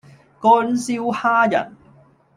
[0.39, 1.77] 乾燒蝦仁